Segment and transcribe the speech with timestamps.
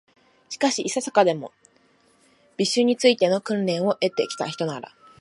[0.49, 1.51] しかし、いささかでも、
[2.57, 4.95] 美醜に就いての訓練を経て来たひとなら、